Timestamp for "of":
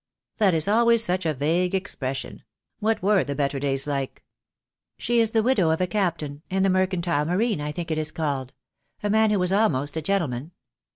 5.69-5.79